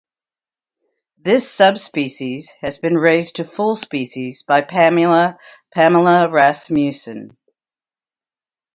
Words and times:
This 1.19 1.47
subspecies 1.47 2.49
has 2.61 2.79
been 2.79 2.95
raised 2.97 3.35
to 3.35 3.43
full 3.45 3.75
species 3.75 4.41
by 4.41 4.61
Pamela 4.61 5.37
Rasmussen. 5.75 7.37